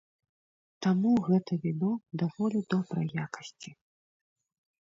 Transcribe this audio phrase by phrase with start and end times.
[0.85, 1.91] Таму гэта віно
[2.23, 3.71] даволі добрай якасці.